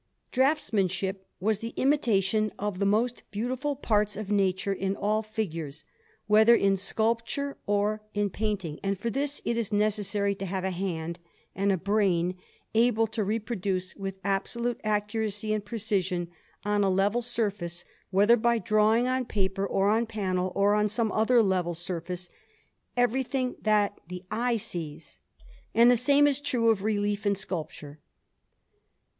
[0.31, 5.85] Draughtsmanship was the imitation of the most beautiful parts of nature in all figures,
[6.25, 10.71] whether in sculpture or in painting; and for this it is necessary to have a
[10.71, 11.19] hand
[11.53, 12.35] and a brain
[12.73, 16.31] able to reproduce with absolute accuracy and precision,
[16.65, 21.11] on a level surface whether by drawing on paper, or on panel, or on some
[21.11, 22.27] other level surface
[22.97, 25.19] everything that the eye sees;
[25.75, 27.99] and the same is true of relief in sculpture.